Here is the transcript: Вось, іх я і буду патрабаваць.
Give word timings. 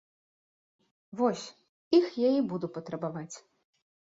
Вось, 1.19 1.45
іх 1.99 2.05
я 2.27 2.31
і 2.39 2.43
буду 2.55 2.67
патрабаваць. 2.79 3.35